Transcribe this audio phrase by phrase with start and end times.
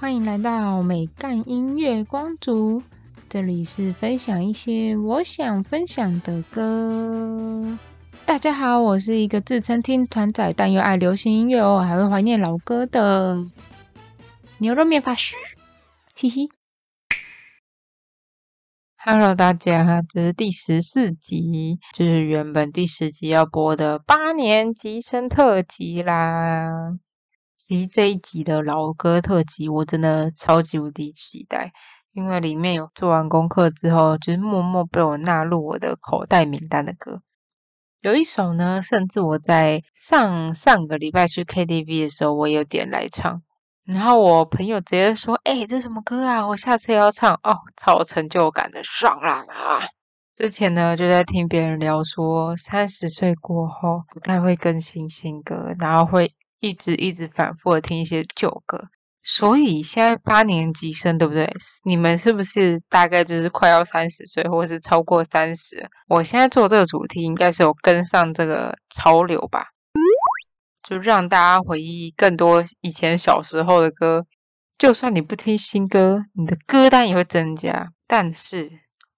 [0.00, 2.82] 欢迎来到美干音乐光族，
[3.28, 7.78] 这里是分享一些我想分享的歌。
[8.24, 13.36] 大家好，我是一个自称听团仔，但又爱流行音乐哦，还会怀念老歌的
[14.56, 15.36] 牛肉面法师，
[16.16, 16.48] 嘻嘻。
[18.96, 26.96] Hello，大家，这是第十四集，就是原本第十集要播的八年级生特辑啦。
[27.62, 31.70] 其实这一集的老歌特辑，我真的超级无敌期待，
[32.14, 37.20] 因为里面有做完功课之后，就是默默被我纳入我的口袋名单的歌。
[38.00, 43.42] 有一首呢，甚至我在上上个礼拜去 KTV 的时候，我有点来唱。
[43.84, 46.46] 然后我朋友直接说：“哎，这什么歌啊？
[46.46, 49.82] 我下次要唱哦，超有成就感的，爽朗！”啊！
[50.34, 58.88] 之前呢就在听别人聊说，三十岁过后不太会更新新歌，然后会一直一直反复的听一些旧歌。
[59.22, 61.52] 所以现在八年级生对不对？
[61.84, 65.86] 你们是不是大概就是快要三十岁，或是超过三十？
[66.08, 69.66] 我现在做这个主题，应该是有跟上这个潮流吧？
[70.88, 74.26] 就让大家回忆更多以前小时候的歌。
[74.78, 77.92] 就算你不听新歌，你的歌单也会增加。
[78.06, 78.70] 但是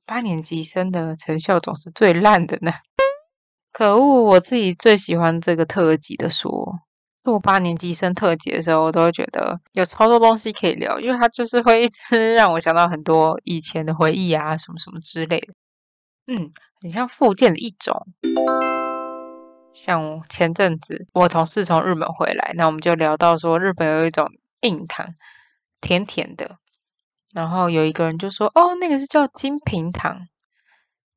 [0.04, 2.72] 八年级生的成效总是最烂的呢。
[3.72, 4.24] 可恶！
[4.24, 6.80] 我自己最喜欢这个特辑的说，
[7.24, 15.54] 做八年级生特辑的时候，我都会觉得有超多东西可以聊，因为它就是会一直 让我想到很多以前的回忆啊，什么什么之类的。
[16.26, 18.06] 嗯，很像附件的一种。
[19.72, 24.28] 像前阵子我同事从日本回来，那我们就聊到说日本有一种
[24.60, 25.14] 硬糖，
[25.80, 26.56] 甜甜的。
[27.34, 30.18] 然后有一个人就说：“哦，那个是叫金平糖。”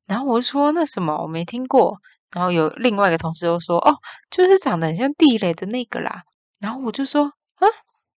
[0.08, 1.98] 然后我就说：“那什么，我没听过。”
[2.32, 3.94] 然后有另外一个同事又说：“哦，
[4.30, 6.22] 就是长得很像地雷的那个啦。”
[6.60, 7.24] 然后我就说
[7.56, 7.66] ：“啊，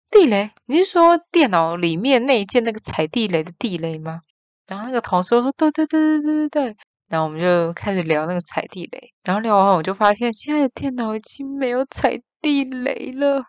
[0.09, 0.51] 地雷？
[0.65, 4.21] 你是说电脑里面那一件那个踩地雷的地雷吗？”
[4.67, 6.77] 然后那个同事说：“对对对对对对对。”
[7.07, 13.45] 然后我们就开始聊那个踩地雷，然后聊完我就发现现在的电脑已经没有踩地雷了。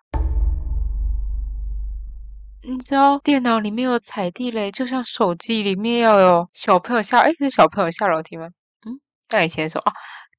[2.63, 8.47] 你知道电脑里面有踩地雷，就像手机里面要有小朋友下，哎，是小朋友下楼梯吗？
[8.87, 9.01] 嗯，
[9.31, 9.91] 那以前说哦，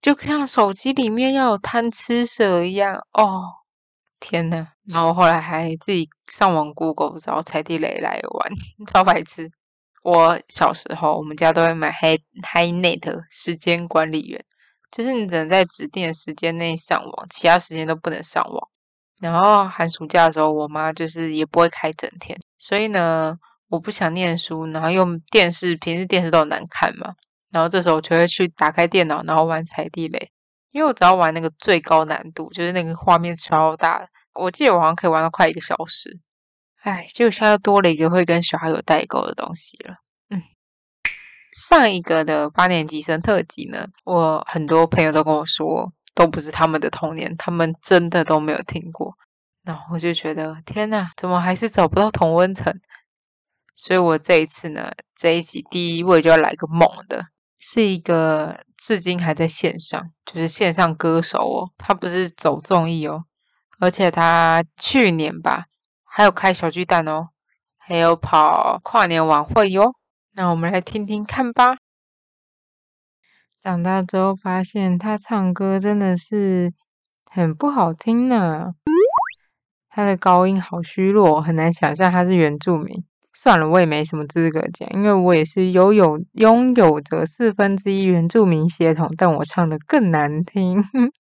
[0.02, 3.44] 就像手机里面要有贪吃蛇一样哦。
[4.20, 8.52] 天呐，然后后来还自己上网 Google 找踩地雷来玩，
[8.92, 9.50] 超白痴。
[10.04, 14.44] 我小时候，我们家都会买 Hi HiNet 时间管理员，
[14.92, 18.70] 就是你只能在指定的时间内上网，其他时间都不能上网。
[19.22, 23.38] 然后寒暑假的时候，我妈就是也不会开整天，所以呢，
[23.70, 27.14] 我不想念书，然后用电视，平时电视都很难看嘛。
[27.52, 30.32] 然后这时候我就会去打开电脑，然后玩踩地雷，
[30.72, 36.20] 因为我只要玩那个最高难度，就是那个画面超大，我记得我好像可以玩到快一个小时。
[36.82, 39.96] 哎，就现在多了一个会跟小孩有代沟的东西了。
[40.30, 40.42] 嗯，
[41.52, 49.16] 上一个的八年级生特辑呢，我很多朋友都跟我说，都不是他们的童年，他们真的都没有听过。
[49.64, 52.74] 然后我就觉得，天呐，怎么还是找不到同温层？
[53.76, 57.28] 所以我这一次呢，这一集第一位就要来个猛的，
[57.60, 63.26] 是一个至今还在线上，就是线上歌手哦，他不是走综艺哦，
[63.80, 65.66] 而且他去年吧。
[66.12, 67.30] 还有开小巨蛋哦，
[67.78, 69.94] 还有跑跨年晚会哟。
[70.34, 71.78] 那我们来听听看吧。
[73.62, 76.74] 长大之后发现他唱歌真的是
[77.26, 78.74] 很不好听呢，
[79.90, 83.04] 他的高音好虚弱，很难想象他是原住民。
[83.42, 90.84] 算了，我也没什么资格讲，因为我也是拥有拥有着四分之一原住民血统，但我唱的更难听。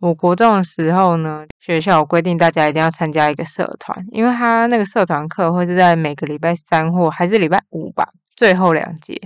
[0.00, 9.18] 我国中的时候呢，学校规定大家一定要参加一个社团，因为他那个社团课会是在每个礼拜三或还是礼拜五吧，最后两节。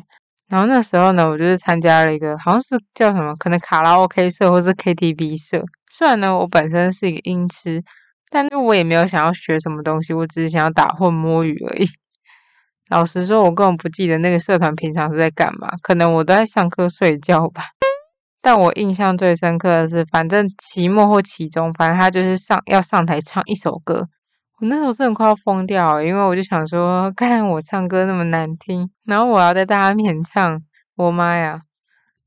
[0.48, 5.64] 然后那时候呢，我就是参加了一个好像是叫什么，可能卡拉 OK 社或是 KTV 社。
[5.90, 7.82] 虽然呢，我本身是一个音痴，
[8.30, 11.86] 但是我也没有想要学什么东西，我只是想要打混摸鱼而已。
[12.92, 17.62] 老实说，我根本不记得那个社团平常是在干嘛，可能我都在上课睡觉吧。
[18.42, 24.08] 但我印象最深刻的是，反正期末或期中，反正他就是上要上台唱一首歌。
[24.60, 30.60] 我那时候真的快要疯掉，因为我就想说，看我唱歌那么难听，然后我要在大家面前唱，
[30.96, 31.62] 我妈呀！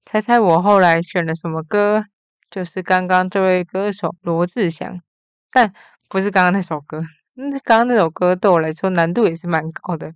[0.04, 2.06] 猜猜我后来选了什么歌？
[2.50, 5.00] 就是刚刚这位歌手罗志祥，
[5.54, 5.72] 但
[6.10, 7.04] 不是刚刚那首歌。
[7.36, 10.12] 那刚刚那首歌对我来说难度也是蛮高的。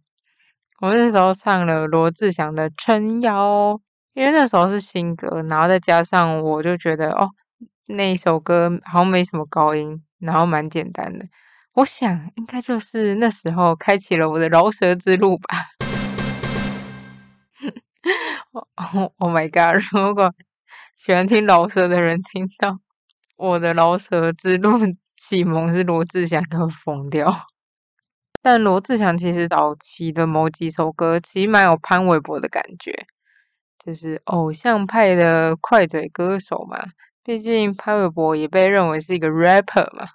[0.82, 3.74] 我那时候唱了罗志祥的《撑腰》。
[4.16, 7.30] 因为那时候是新歌，然后再加上我就觉得哦，
[7.86, 11.26] 那一首歌好像没什么高音，然后蛮简单的。
[11.76, 15.48] 我想应该就是那时候开启了我的饶舌之路吧。
[19.20, 19.82] Oh my god！
[19.94, 20.34] 如果
[20.98, 22.78] 喜欢听饶舌的人听到
[23.38, 24.80] 我的饶舌之路
[25.16, 27.48] 启蒙是罗志祥，都疯掉。
[28.42, 33.06] 但罗志祥其实早期的某几首歌其实蛮有潘玮柏的感觉，
[33.84, 36.80] 就是偶像派的快嘴歌手嘛。
[37.24, 40.08] 毕竟潘玮柏也被认为是一个 rapper 嘛。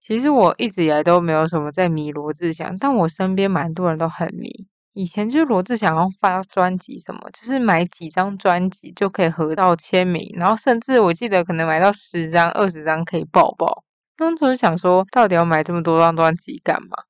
[0.00, 4.66] 其实我一直以来都没有什么在迷罗志祥，但我身边蛮多人都很迷。
[4.94, 13.84] 以前就是罗志祥要发专辑什么，就是买几张专辑就可以合到签名，然后甚至我记得可能买到十张、二十张可以抱抱。
[14.16, 17.04] 当时想说，到底要买这么多张专辑干嘛？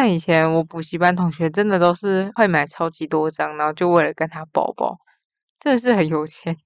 [0.00, 4.96] 但以前我补习班同学真的都是会买超级多张，然后就为了跟他抱抱，
[5.58, 6.56] 真的是很有钱。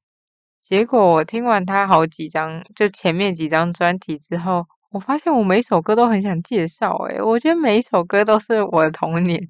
[0.61, 9.41] 结果我听完他好几张，就前面几张专辑之后，我发现我每首歌都很想介绍，诶我觉得每一首歌都是我的童年，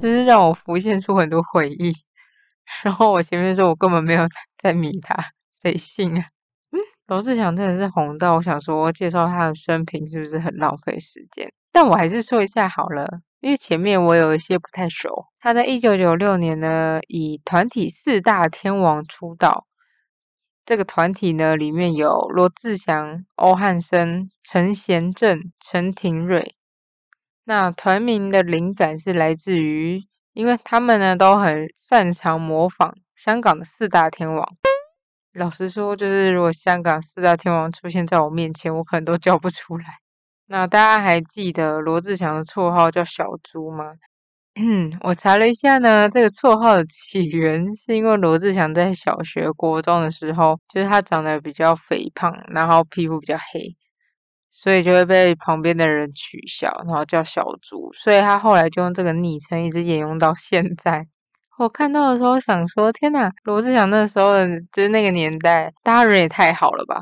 [0.00, 1.92] 就是让我浮现出很多回忆。
[2.82, 4.26] 然后我前面说我根本没有
[4.56, 5.14] 在迷他，
[5.54, 6.24] 谁信啊？
[6.72, 11.52] 嗯 罗志祥真的是红到，我想说介绍他的生平是不是很浪费时间？
[11.72, 15.26] 但我还是说一下好了，因为前面我有一些不太熟。
[15.38, 19.66] 他在一九九六年呢，以团体四大天王出道。
[20.66, 26.54] 这个团体呢，里面有罗志祥、欧汉声、陈贤正、陈庭瑞。
[27.44, 30.02] 那团名的灵感是来自于，
[30.32, 34.46] 因为他们呢都很擅长模仿香港的四大天王。
[35.32, 39.99] 老实说，就是如果香港四大天王出现在我面前，我可能都叫不出来。
[40.52, 43.92] 那大家还记得罗志祥的绰号叫小猪吗？
[44.56, 53.76] 嗯，我查了一下呢，这个绰号的起源是因为罗志祥在小学、国中的时候，就是他长得比较肥胖，然后皮肤比较黑，
[54.50, 61.06] 所以就会被旁边的人取笑，然后叫小猪，所以他后来就用这个昵称一直沿用到现在。
[61.58, 66.98] 我看到的时候想说，天哪，罗志祥那时候的就是那个年代，大人也太好了吧？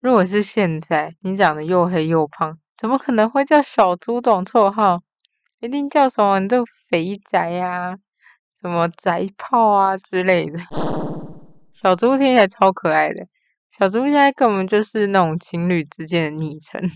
[0.00, 5.00] 如果是现在，你长得又黑又胖，怎么可能会叫小猪这种绰号？
[5.60, 7.96] 一定叫什么你这肥宅呀，
[8.60, 10.58] 什么宅炮啊之类的。
[11.72, 13.26] 小猪听起来超可爱的，
[13.70, 16.90] 小猪现在根本就是那种情侣之间的昵称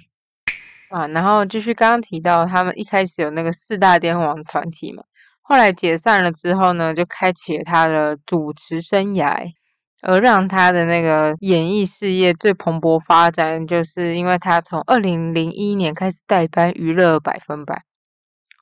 [0.91, 1.07] 啊。
[1.09, 5.03] 然后继续刚刚提到，他们一开始有那个四大天王团体嘛。
[5.41, 9.51] 后来解散了之后呢，就开启了他的主持生涯，
[10.01, 17.75] 而让他的那个演艺事业最蓬勃发展，就是因为他从二零零一年开始代班《娱乐百分百》。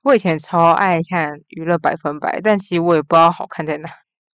[0.02, 3.88] 我以前超爱看《娱乐百分百》，但其实我也不知道好看在哪。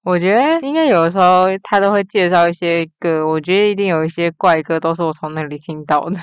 [0.05, 6.19] 我觉得应该有的时候他都会介绍一些歌，我觉得一定有一些怪歌都是我从那里听到的。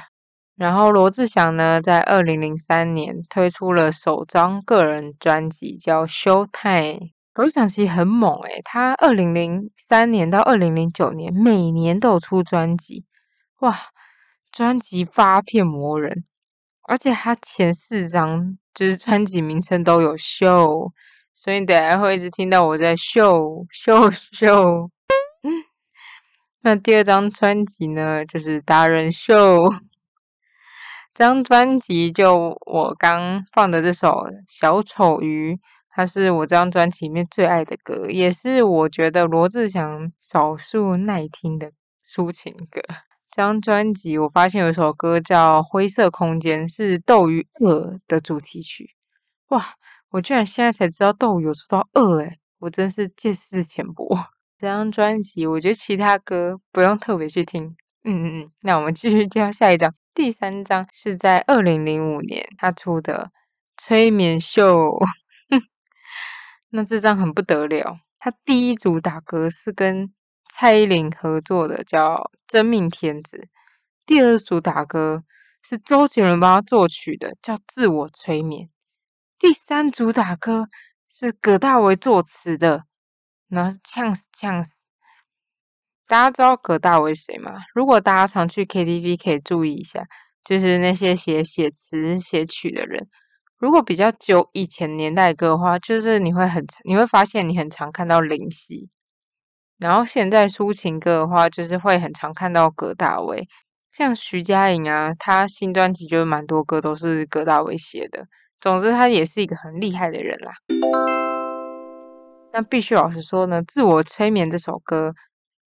[0.58, 7.00] 然后罗志祥呢，在二零零三年推出了首张个人专辑，叫《Showtime》。
[7.40, 13.06] 罗志祥其实很猛诶，他二零零三年到二零零九年每年都有出专辑，
[13.60, 13.80] 哇，
[14.52, 16.26] 专辑发片磨人，
[16.90, 20.92] 而且他前四张就是专辑名称都有秀
[21.34, 24.92] 所以你等下会一直听到我在秀秀秀。
[26.60, 29.64] 那第二张专辑呢，就是《达人秀》。
[31.14, 34.10] 这张专辑就我刚放的这首
[34.50, 35.54] 《小丑鱼》，
[35.90, 41.72] 它是我这张专辑里面最爱的歌，也是我觉得罗志祥少数耐听的
[42.08, 42.82] 抒情歌。
[43.32, 48.92] 这张专辑我发现有一首歌叫《灰色空间》，是《斗鱼二》的主题曲。
[49.50, 49.74] 哇，
[50.12, 54.18] 我居然现在才知道斗鱼有出到二诶我真是见识浅薄。
[54.58, 57.76] 这张专辑我觉得其他歌不用特别去听。
[58.04, 59.94] 嗯嗯嗯，那我们继续介绍下一张。
[60.14, 63.32] 第三张是在二零零五年他出的
[63.84, 64.88] 《催眠秀》，
[66.70, 68.00] 那这张很不得了。
[68.20, 70.14] 他第一主打歌是跟
[70.54, 72.16] 蔡依林合作的，叫
[72.48, 73.38] 《真命天子》；
[74.06, 75.24] 第二主打歌
[75.64, 78.68] 是周杰伦帮他作曲的，叫《自我催眠》；
[79.40, 80.68] 第三主打歌
[81.10, 82.84] 是葛大为作词的，
[83.48, 84.72] 然后是《呛死呛死》。
[86.08, 87.54] 大家知道葛大为谁吗？
[87.74, 90.08] 如果大家常去 KTV，可以注意一下，
[90.44, 93.08] 就是那些写写词写曲的人。
[93.60, 98.90] 如果比较久以前年代歌的话，就是你会很你会发现你很常看到林夕。
[99.78, 103.46] 然后现在抒情歌的话，就是会很常看到葛大为，
[103.92, 108.26] 像徐佳莹啊，她新专辑就蛮多歌都是葛大为写的。
[108.62, 110.54] 总之，他也是一个很厉害的人啦。
[112.54, 115.14] 那必须老实说呢，《自我催眠》这首歌。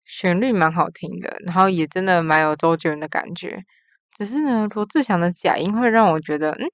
[0.06, 3.62] 旋律蛮好听的，然后也真的蛮有周杰伦的感觉。
[4.16, 6.66] 只是呢，罗志祥的假音会让我觉得，嗯，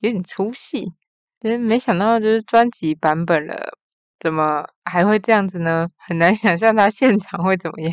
[0.00, 0.92] 有点出戏。
[1.40, 3.78] 就是没想到，就是专辑版本了，
[4.18, 5.86] 怎么还会这样子呢？
[5.96, 7.92] 很难想象他现场会怎么样。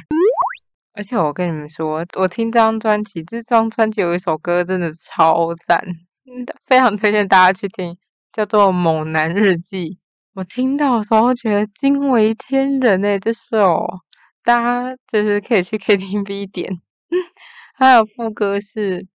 [0.93, 5.79] 而且我跟你们说，我听这张专辑，这张专辑有一首歌真的超赞，
[6.65, 7.95] 非常推荐大家去听，
[8.33, 9.89] 叫做《猛男日记》。
[10.33, 13.85] 我听到的时候觉得惊为天人诶，这首
[14.43, 16.81] 大家就是可以去 KTV 点。
[17.75, 19.05] 还有副歌是。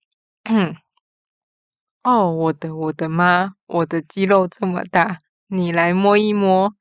[2.04, 6.73] 哦，我的我的妈，我的肌肉这么大，你来摸一摸。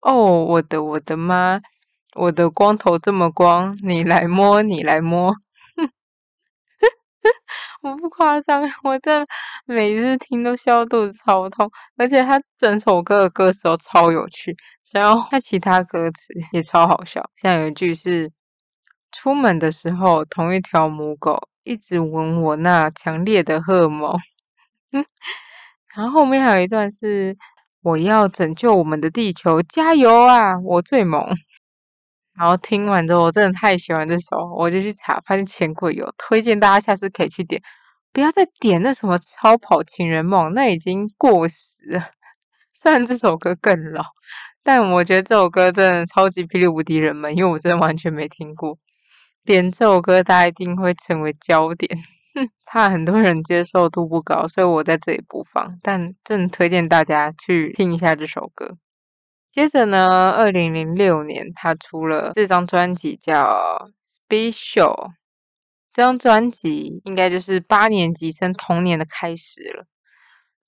[0.00, 1.60] 哦，我的我的妈，
[2.16, 5.32] 我的光头这么光，你来摸，你来摸。
[7.82, 9.24] 我不夸张，我这
[9.64, 14.56] 每次听都笑肚子超痛，而且他整首歌的歌词都超有趣，
[14.92, 18.32] 然后他其他歌词也超好笑，像有一句是：
[19.12, 24.18] 出门的时候，同一条母狗一直闻我那强烈的荷尔蒙。
[25.94, 27.36] 然后后面还有一段是
[27.82, 30.58] 我要拯救我们的地球，加油啊！
[30.58, 31.26] 我最猛。
[32.36, 37.62] 然后听完之后，我真的太喜欢这首，我就去查，发现钱柜有推荐，大家下次可以去点，
[38.12, 42.10] 不要再点那什么超跑情人梦，那已经过时了。
[42.74, 44.02] 虽然这首歌更老，
[44.64, 48.76] 但我觉得这首歌真的超级霹雳无敌人们，因为我真的完全没听过。
[49.44, 51.98] 点这首歌，大家一定会成为焦点。
[52.66, 55.78] 怕很多人接受度不高，所以我在这里不放。
[55.82, 58.76] 但正推荐大家去听一下这首歌。
[59.52, 63.44] 接着呢，二零零六年他出了这张专辑叫
[64.04, 65.10] 《Special》，
[65.92, 69.86] 这张专辑应该就是八年级生童年的开始了。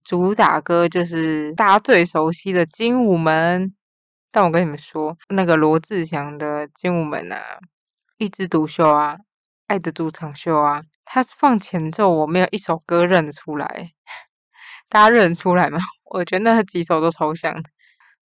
[0.04, 3.64] 主打歌就是大家最熟悉的《精武门》，
[4.30, 7.40] 但我跟你们说，那个罗志祥的《精武门》啊，
[8.18, 9.16] 《一枝独秀》啊，
[9.66, 10.82] 《爱的主场秀》啊。
[11.04, 13.92] 他放前奏，我没有一首歌认得出来，
[14.88, 15.78] 大家认得出来吗？
[16.10, 17.62] 我觉得那几首都超像。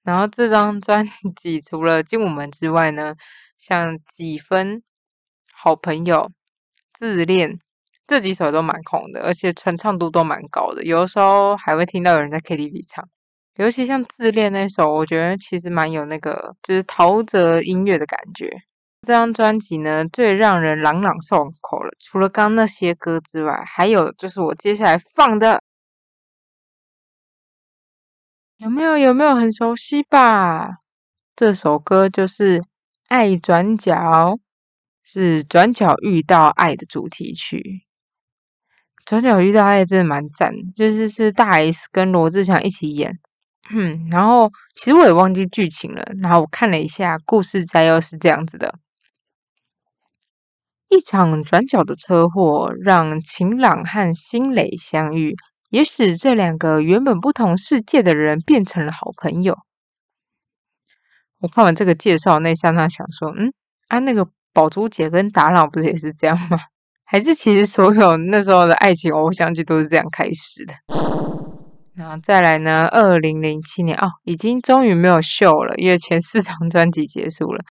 [0.04, 3.14] 然后这张专辑除了《精武门》之外呢，
[3.60, 4.78] 像《几分》、
[5.54, 6.16] 《好朋友》、
[6.92, 7.52] 《自恋》
[8.08, 13.08] 这几首都蛮红的，而且传唱度都蛮高的，有的时候还会听到有人在 KTV 唱。
[13.58, 18.50] 尤其像《自恋》那首，我觉得其实蛮有那个就是陶喆音乐的感觉。
[19.02, 21.92] 这张专辑呢，最让人朗朗上口了。
[22.00, 25.60] 除了刚那些歌之外，还有就是我接下来放的，
[28.58, 29.00] 有没有？
[29.00, 30.78] 有没有很熟悉吧？
[31.36, 32.60] 这首歌就是
[33.08, 33.96] 《爱转角》，
[35.04, 37.58] 是《转角遇到爱》的主题曲。
[39.04, 43.18] 《转角遇到爱》真的蛮赞，就是是大 S 跟罗志祥一起演。
[43.72, 46.06] 嗯，然后其实我也忘记剧情了。
[46.22, 48.78] 然后我看了一下故事摘要，是这样子的。
[50.92, 55.34] 一场转角的车祸让晴朗和新蕾相遇，
[55.70, 59.58] 也使这两个原本不同世界的人变成了好朋友。
[61.40, 63.54] 我看完这个介绍，那刹那想说：“嗯，
[63.88, 66.60] 啊，那个宝珠姐跟达朗不是也是这样吗？
[67.06, 70.74] 还是其实所有那时候的爱情偶像剧都是这样开始的？”
[71.96, 72.88] 然后再来呢？
[72.88, 77.64] 二零零七年哦，已经终于没有秀了，因为前四张专辑结束了。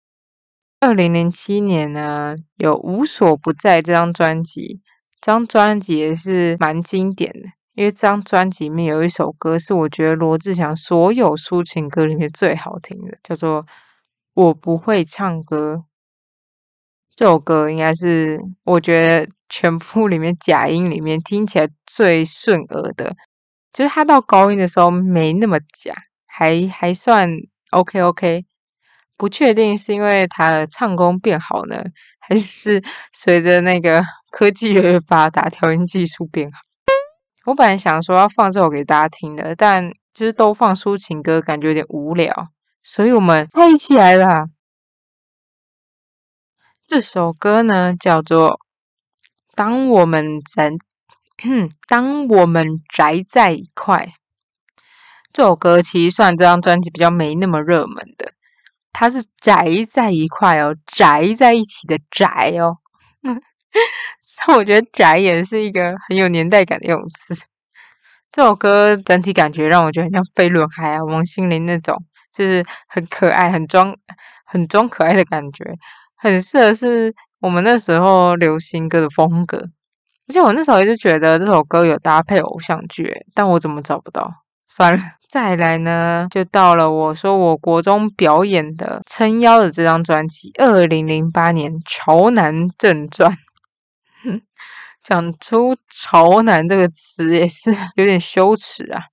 [0.81, 4.81] 二零零七年呢，有《无所不在》这张专辑，
[5.21, 7.49] 这张专辑也是蛮经典的。
[7.75, 13.63] 因为这张专辑里面有一首歌，是我觉得罗志祥所有抒情歌里面最好听的，叫做
[14.35, 15.75] 《我不会唱歌》。
[17.17, 23.17] 这首歌应该是我觉得全部里面假音里面听起来最顺耳的，
[23.73, 25.95] 就是他到高音的时候没那么假，
[26.27, 27.29] 还还算
[27.71, 28.45] OK OK。
[29.19, 31.83] 不确定是因为他的唱功变好呢，
[32.21, 32.83] 还是
[33.13, 36.61] 随着那个 科技越来越发达，调音技术变好。
[37.47, 42.49] 我本来想说要放这首给大家听的，但就是都放抒情歌，感觉有点无聊，
[42.83, 44.47] 所以我们嗨起来了。
[46.87, 48.51] 这首歌呢叫做
[49.55, 50.71] 《当我们宅》，
[51.87, 54.13] 当我们宅在一块。
[55.33, 58.33] 这首歌其实算这张专辑比较没那么热门的。
[59.00, 62.78] 它是宅在一块哦，宅在一起的宅哦。
[64.21, 67.33] 所以我觉得宅也是一个很有年代感的用词。
[68.33, 71.97] 这首歌整体感觉让我觉得很像飞轮海啊、王心凌那种，
[72.33, 73.95] 就是很可爱、很装、
[74.45, 75.64] 很装可爱的感觉，
[76.17, 79.59] 很适合是我们那时候流行歌的风格。
[80.26, 84.28] 而且我那时候一直觉得这首歌有搭配偶像剧，但我怎么找不到？
[84.69, 85.03] 算了。
[85.29, 93.33] 再来呢，就到了我说我国中表演的撑腰的这张专辑，二零零八年《潮男正传》。
[95.03, 99.05] 讲出“潮男”这个词也是 有点羞耻啊。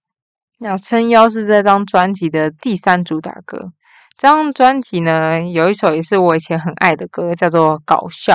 [0.60, 3.72] 那撑腰是这张专辑的第三主打歌。
[4.18, 8.34] 这张专辑呢，有一首也是我以前很爱的歌，叫做《搞笑》。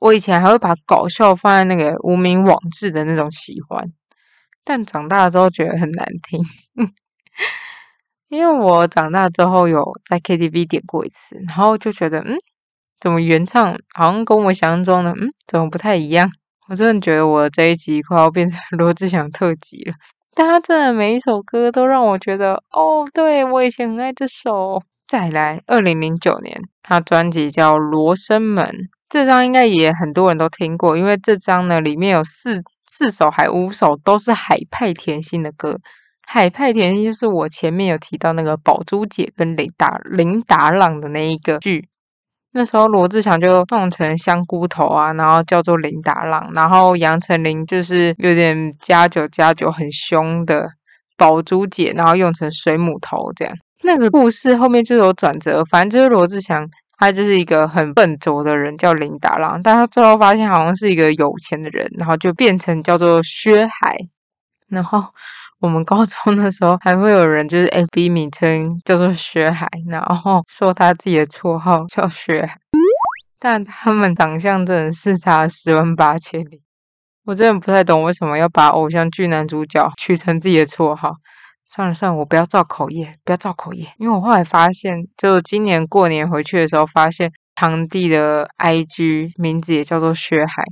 [0.00, 3.92] 我以前还会把搞笑放在那个无名网志的那种喜欢，
[4.64, 6.40] 但长大之后觉得很难听。
[8.28, 12.36] 因为我长大之后有在 KTV 点过一次，然后就觉得，嗯，
[12.98, 16.30] 怎么原唱好像跟我想象中的，嗯，怎么不太一样？
[16.68, 19.94] 我真的觉得我这一集快要变成罗志祥特辑了。
[20.34, 24.82] 但他真的每一首歌都让我觉得，哦，对我以前很爱这首。
[25.06, 28.64] 再来，二零零九年，他专辑叫《罗生门》，
[29.10, 32.62] 这张应该也很多人都听过，因为这张呢里面有四
[32.94, 35.78] 四首还五首都是海派甜心的歌。
[36.26, 41.88] 海派甜心就是我前面有提到那个宝珠姐跟林达林达朗的那一个剧。
[42.52, 50.68] 那时候罗志祥就弄成香菇头啊，然后叫做林达朗，然后杨丞琳就是有点加酒加酒很凶的
[51.16, 53.54] 宝珠姐，然后用成水母头这样。
[53.84, 56.68] 那个故事后面就有转折，反正就是罗志祥
[57.02, 63.96] 他就是一个很笨拙的人，叫林达郎，但他最后发现好像是一个有钱的人，然后就变成叫做薛海，
[64.68, 65.04] 然后。
[65.62, 72.58] 我们高中的时候还会有人就是 F B 名称叫做薛海，然后说他自己的绰号叫薛海，
[73.38, 76.62] 但他们长相真的是差十万八千里。
[77.26, 81.12] 我真的不太懂为什么要把偶像剧男主角取成自己的绰号。
[81.74, 90.62] 算了算了，我不要造口业，不要造口业，因为我后来发现，就今年过年回去的时候，发现堂弟的 I G 名字也叫做薛海。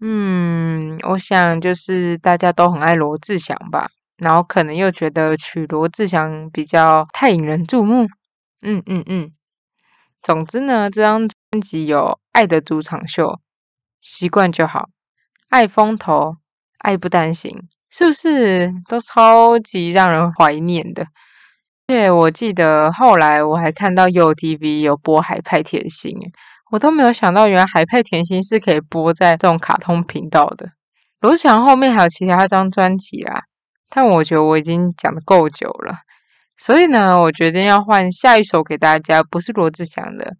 [0.00, 3.90] 嗯，我想就是大家都很爱罗志祥吧。
[4.16, 8.06] 然后可能又觉得取罗志祥比较太引人注目，
[8.62, 9.32] 嗯嗯嗯。
[10.22, 11.98] 总之呢，这张专辑有
[12.32, 13.26] 《爱的主场秀》，
[14.00, 14.80] 习惯就好，
[15.48, 16.14] 《爱风头》，
[16.78, 17.50] 《爱不担心》，
[17.90, 21.06] 是不是都超级让人怀念的？
[21.86, 26.12] 对，我记得后来我还看到有 TV 有播《海派甜心》，
[26.70, 30.70] 我都没有想到，原来《海派甜心》是可以播在这种卡通频道的。
[31.20, 33.42] 罗志祥后面还有其他张专辑啦。
[33.92, 35.96] 但我觉得我已经讲的够久了，
[36.56, 40.36] 所以呢，我决定要换下一首给大家，不是罗志祥的。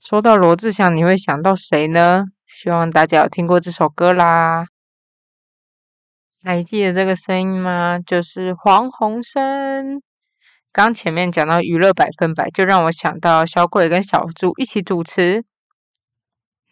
[0.00, 2.26] 说到罗志祥，你会想到谁呢？
[2.46, 4.66] 希望大家有听过这首歌啦。
[6.46, 7.98] 还记得这个声音吗？
[7.98, 10.02] 就是黄鸿升。
[10.70, 15.42] 刚前面讲到娱乐百分百，就让我想到小鬼跟小猪一起主持。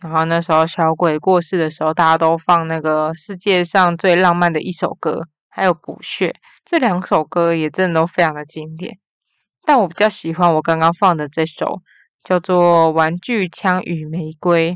[0.02, 5.22] 然后那时候小鬼过世的时候，大家都放那个世界上最浪漫的一首歌。
[5.48, 8.98] 还有补血这两首歌也真的都非常的经典，
[9.62, 11.80] 但我比较喜欢我刚刚放的这首
[12.22, 14.72] 叫做《玩具枪与玫瑰》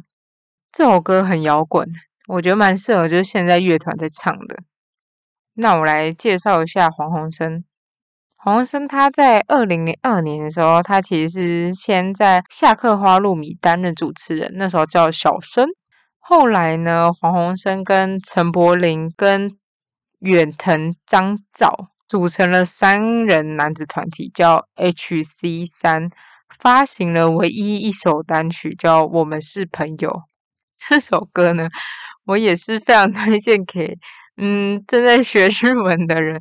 [0.72, 1.86] 这首歌很摇滚，
[2.28, 4.62] 我觉得蛮适合就是现在乐团在唱的。
[5.56, 7.64] 那我来介绍一下黄鸿升。
[8.36, 15.66] 黄鸿升他在二零零二年的时候，他其实是先在下课花露米担任主持人，那时候叫小生。
[16.18, 19.50] 后来呢，黄鸿升跟陈柏霖跟
[20.20, 25.64] 远藤张照组成了三人男子团体，叫 H.C.
[25.64, 26.10] 三，
[26.58, 30.10] 发行了唯一一首单曲，叫《我们是朋友》。
[30.76, 31.68] 这首歌呢，
[32.26, 33.96] 我也是非常 推荐给
[34.36, 36.40] 嗯正在学日文的人，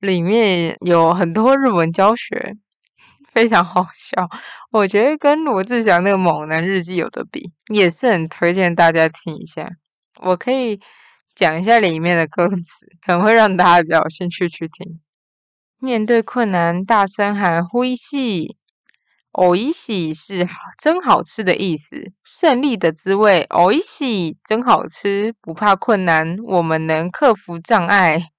[0.00, 2.54] 里面有很多日文教学，
[3.32, 4.28] 非常好笑。
[4.72, 9.70] 我觉得跟罗志祥那个《猛男日记》有的比，也是很推荐大家听一下。
[10.22, 10.80] 我可以。
[11.38, 14.98] 讲一下里面的歌词，可能会让大家比较有兴趣去听。
[15.78, 18.56] 面对困难，大声喊“灰喜
[19.36, 20.48] ”，“哦一喜”是
[20.82, 22.10] 真好吃的意思。
[22.24, 25.34] 胜利的滋味，“哦一喜”真好吃。
[25.42, 28.30] 不怕困难，我们能克服障碍。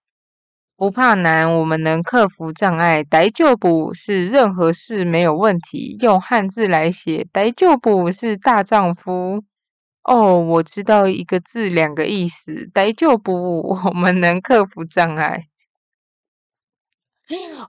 [0.76, 3.04] 不怕难，我们能克服障碍。
[3.04, 5.98] 逮就补是任何事没有问题。
[6.02, 9.44] 用汉字来写，逮就补是大丈夫。
[10.04, 15.44] 哦，我知道一个字两个意思，呆就不，我们能克服障碍。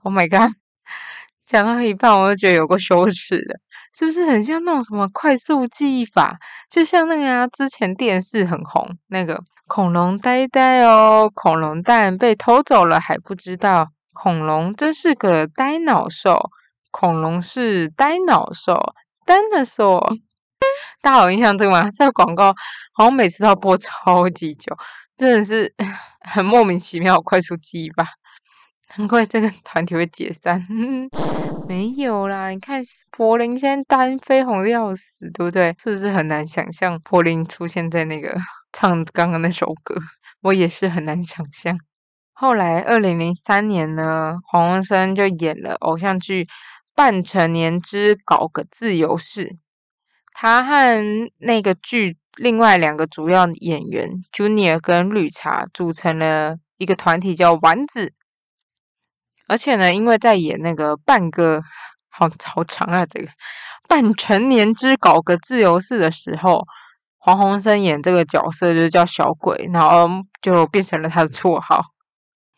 [0.03, 0.55] Oh my god！
[1.49, 3.55] 讲到一半，我就觉得有个羞耻的，
[3.97, 6.37] 是不是很像那种什么快速记忆法？
[6.69, 16.51] 就像那个啊，之前电视很红那个恐龙呆呆哦，恐龙蛋被偷走了还不知道，恐龙真是个呆脑兽，
[16.91, 18.93] 恐龙是呆脑兽，
[19.25, 19.99] 呆脑兽。
[21.01, 21.89] 大家有印象这个吗？
[21.89, 22.53] 这个广告
[22.93, 24.77] 好像每次都要播超级久，
[25.17, 25.73] 真的是
[26.29, 27.19] 很莫名其妙。
[27.19, 28.05] 快速记忆吧，
[28.97, 30.61] 难怪这个 团体会解散。
[31.67, 35.75] 没有啦，你看柏林现在单飞红的要死，对不对？
[35.77, 38.35] 是不是很难想象柏林出现在那个
[38.73, 39.95] 唱刚刚那首歌，
[40.41, 41.77] 我也是很难想象。
[42.33, 46.45] 后来，二零零三年呢，黄鸿升就演了偶像剧
[46.95, 49.45] 《半成年之搞个自由式》，
[50.33, 58.13] 他和那个剧另外两个主要演员 Junior 跟绿茶组成了一个团体，叫丸子。
[59.49, 61.59] 而且呢，因为在演那个半个
[62.09, 63.27] 好好长啊，这个
[63.87, 66.63] 半成年之搞个自由式的时候，
[67.17, 70.07] 黄鸿升演这个角色就是叫小鬼，然后
[70.41, 71.83] 就变成了他的绰号。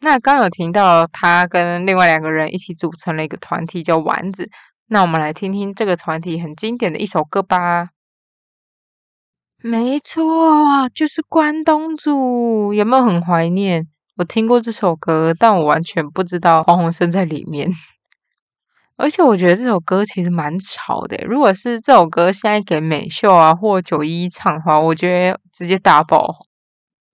[0.02, 4.50] 那刚有听到他跟另外两个人一起组成了一个团体叫丸子，
[4.88, 7.90] 那我们来听听这个团体很经典的一首歌吧。
[9.64, 13.88] 没错，就是关东煮，有没有很怀念？
[14.22, 17.68] 我听过这首歌，但我完全不知道黄宏生在里面。
[18.96, 21.18] 而且我觉得这首歌其实蛮吵的。
[21.26, 26.46] 如果是这首歌现在给美秀啊或九一唱的话，我觉得直接大爆。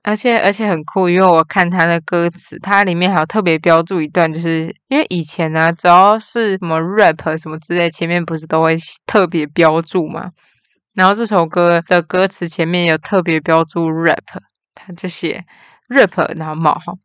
[0.04, 10.32] 而且而且很酷，因为我看他的歌词，它里面还有特别标注一段，就是因为以前呢，只要是什么 rap 什么之类，前面不是都会特别标注嘛。
[10.94, 14.42] 然后这首歌的歌词前面有特别标注 rap，
[14.76, 15.46] 他就写。
[15.88, 16.98] rap，然后冒号，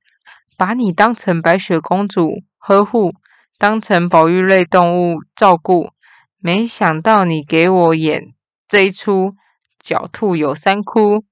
[0.56, 3.14] 把你当成白雪公主呵护，
[3.58, 5.90] 当成保育类动物照顾，
[6.38, 8.34] 没想到你给我演
[8.68, 9.34] 这一出，
[9.82, 11.24] 狡兔有三窟，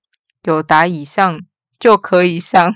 [0.44, 1.40] 有打以上
[1.78, 2.72] 就可以上，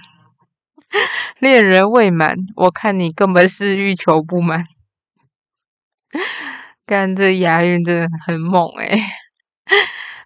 [1.39, 4.65] 恋人未满，我看你根本是欲求不满，
[6.87, 9.03] 干这押韵真的很猛诶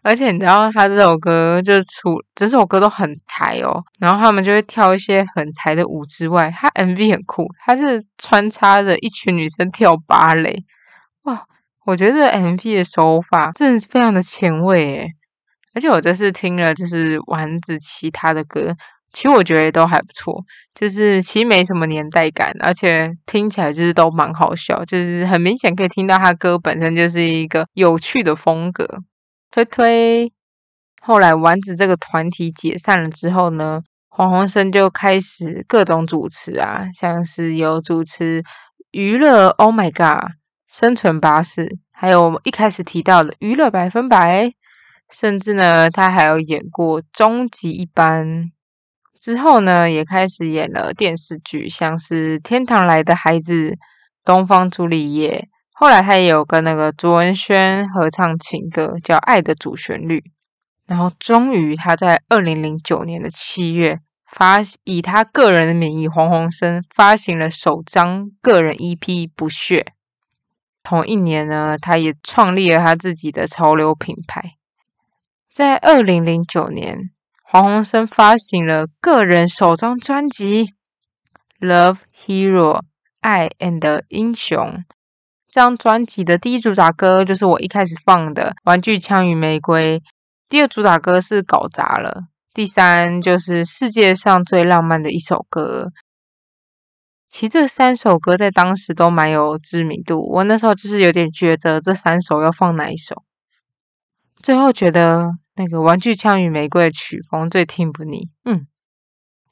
[0.09, 10.65] 而且你知道他这首歌就出，这首歌都很台哦，然后他们就会跳一些很台的舞之外，他 MV 很酷，他是穿插着一群女生跳芭蕾，
[11.25, 11.45] 哇，
[11.85, 15.09] 我觉得 MV 的手法真的是非常的前卫诶
[15.75, 18.75] 而且我这次听了就是丸子其他的歌，
[19.13, 20.43] 其实我觉得都还不错，
[20.75, 28.87] 就是其实没什么年代感，而且听起来就是都蛮好笑，就是很明显可以听到他歌本身就是一个有趣的风格。
[29.59, 30.33] 推推，
[31.01, 38.45] 后来丸子这个团体解散了之后呢，黄鸿升就开始各种主持啊，像是有主持
[38.93, 40.31] 娱乐 Oh My God、
[40.69, 44.53] 生存巴士，还有我们一开始提到的娱乐百分百，
[45.11, 48.53] 甚至呢，他还有演过终极一班。
[49.21, 53.77] 之后呢，也开始演了电视剧，像是天堂来的孩子、
[54.25, 55.49] 东方朱丽叶。
[55.81, 60.19] 后来他也有跟那个卓文萱合唱情歌，叫《爱的主旋律》。
[60.87, 68.99] 然后终于他在二零零九年的七月发，以他个人的名义黄鸿升发行了首张个人 EP
[69.37, 69.83] 《不屑》。
[70.83, 74.55] 同一年呢，他也创立了他自己的潮流品牌。
[75.53, 77.11] 在二零零九年，
[77.45, 80.73] 黄鸿升发行了个人首张专辑
[81.65, 82.79] 《Love Hero》
[83.21, 84.83] 爱 and 英雄。
[85.59, 89.99] 这张专辑的第一主打歌就是我一开始放的《玩具枪与玫瑰》，
[90.49, 92.13] 第二主打歌是《搞砸了》，
[92.55, 95.91] 第三就是世界上最浪漫的一首歌。
[97.29, 103.25] 其实这三首歌在当时都蛮有知名度，我那时候就是有点觉得，这三首要放哪一首。
[104.41, 108.69] 最后觉得那个《玩具枪与玫瑰》的曲风最听不腻，嗯。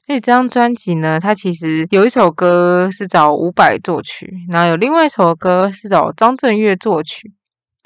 [0.07, 7.33] 所以这张专辑呢，它其实有一首歌是找伍佰作曲，然后有另外一首歌是找张震岳作曲，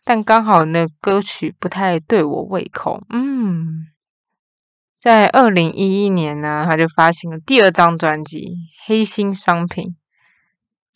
[0.06, 3.02] 但刚好那歌曲不太对我胃口。
[3.10, 3.88] 嗯，
[5.02, 8.38] 在二零一一年呢，他就发行了第二张专辑
[8.86, 9.86] 《黑心商品》，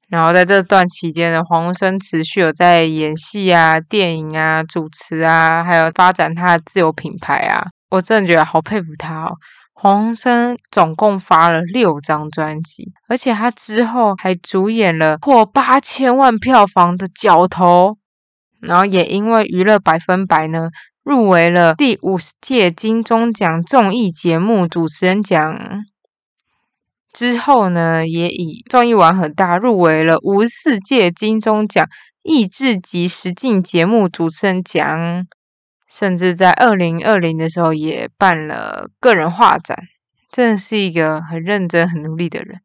[0.08, 9.36] 然后在这段期间呢，黄生持续有在演戏啊、电影啊、主持啊，还有发展他的自有品牌啊，我真的觉得好佩服他哦。
[9.86, 17.92] 黄生总共发了六张专辑，而且他之后还主演了破八千万票房的《角头》，
[18.60, 20.70] 然后也因为《娱乐百分百》呢，
[21.04, 25.56] 入围了第五十届金钟奖综艺节目主持人奖。
[27.14, 31.88] 之后呢，也以综艺玩很大，入围了五十四届金钟奖
[32.24, 35.28] 益智及实境节目主持人奖。
[35.88, 39.78] 甚至在二零二零的时候也办了个人画展，
[40.32, 42.62] 真的是一个很认真、很努力的人。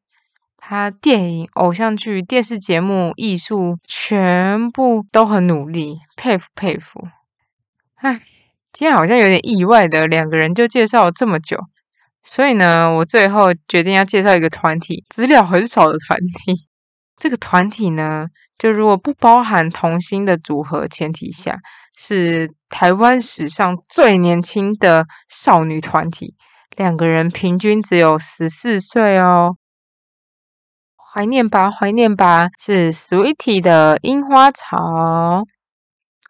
[0.57, 7.09] 他电影、偶像剧、电视节目、艺术，全部都很努力，佩服佩服。
[7.97, 8.21] 唉，
[8.73, 11.59] 今天好像有点意外的，两个人就介绍了这么久。
[12.23, 16.69] 所以呢，我最后决定要介绍一个团体，资料很少的团体。
[17.17, 21.59] 这个团体呢，就如果不包含童星的组合前提下。
[21.97, 26.35] 是台湾史上最年轻的少女团体，
[26.77, 29.57] 两个人平均只有十四岁哦。
[31.13, 35.45] 怀念吧，怀念吧，是 Sweetie 的樱花草。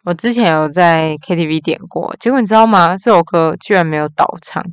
[0.04, 2.96] 我之前有在 KTV 点过，结果你知道吗？
[2.96, 4.64] 这首歌居然没有倒唱。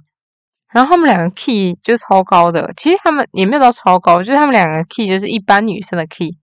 [0.71, 6.37] 然后他们两个 key 就超高的，其实他们也没有到超高，就是他们两个 key 就是一般女生的 key，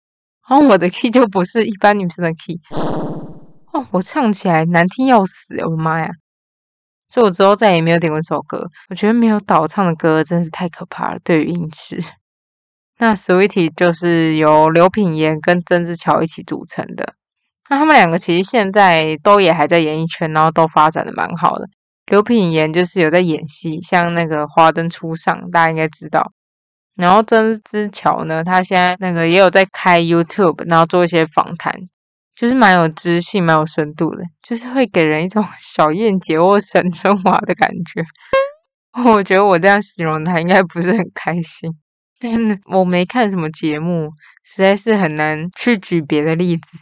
[0.49, 2.61] 然后我的 key 就不是一般女生的 key。
[3.75, 6.09] 哦，我唱起来难听要死，我的妈呀！
[7.09, 8.65] 所以我之后再也没有点过这首歌。
[8.89, 11.99] 我觉得没有倒唱的歌真是太可怕了，对于音痴。
[12.99, 17.15] 那 Sweetie 就是由刘品言跟曾之乔一起组成的。
[17.69, 21.67] 那他们两个其实现在都也还在演艺圈，然后都发展的蛮好的。
[22.07, 26.31] 刘品言就是有在演戏，像那个《华灯初上》，大家应该知道。
[26.95, 31.73] 然后曾之乔呢，他现在那个也有在开 YouTube，然后做一些访谈，
[32.37, 38.05] 就是蛮有知性、蛮有深度的，就是会给人一种 小燕姐或沈春华的感觉。
[39.05, 41.71] 我觉得我这样形容他，应该不是很开心。
[42.67, 44.09] 我没看什么节目，
[44.45, 46.79] 实在是很难去举别的例子。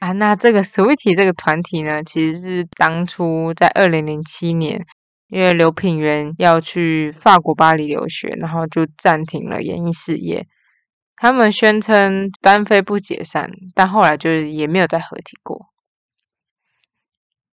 [0.00, 4.84] 啊，那这个 Sweetie 这个团体呢，其实是当初在二零零七年，
[5.28, 10.46] 因为刘品源要去法国巴黎留学，然后就暂停了演艺事业。
[11.24, 15.70] 他们宣称单飞不解散，但后来就是也没有再合体过。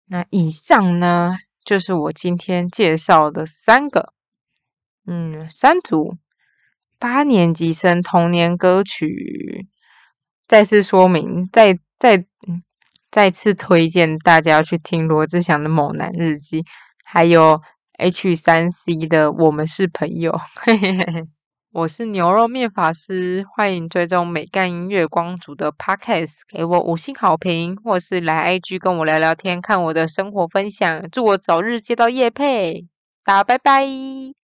[0.06, 4.12] 那以上呢，就是我今天介绍的三个，
[5.06, 6.16] 嗯，三组
[6.98, 9.68] 八年级生童年歌曲。
[10.48, 12.26] 再次说明，再再。
[13.08, 16.62] 再次推荐大家去听罗志祥的《猛男日记》，
[17.04, 17.60] 还有
[17.98, 20.32] H 三 C 的《我们是朋友》。
[21.72, 31.08] 我是牛肉面法师，欢迎追踪美干音乐光族的 Podcast，给我五星好评，或是来 IG 跟我聊聊天，看我的生活分享。
[31.12, 32.88] 祝我早日接到叶配，
[33.24, 34.34] 大家拜拜。